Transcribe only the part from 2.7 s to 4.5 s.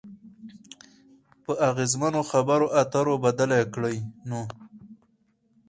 اترو بدله کړئ نو